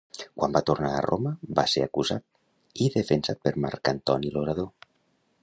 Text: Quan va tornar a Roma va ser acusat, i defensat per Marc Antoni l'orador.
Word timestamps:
Quan 0.39 0.53
va 0.55 0.61
tornar 0.69 0.93
a 0.99 1.03
Roma 1.05 1.33
va 1.59 1.65
ser 1.73 1.83
acusat, 1.89 2.25
i 2.87 2.89
defensat 2.97 3.45
per 3.45 3.55
Marc 3.67 3.93
Antoni 3.95 4.35
l'orador. 4.39 4.71